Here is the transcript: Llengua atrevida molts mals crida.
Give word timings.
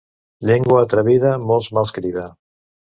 Llengua 0.49 0.79
atrevida 0.87 1.37
molts 1.47 1.71
mals 1.79 1.97
crida. 2.01 2.29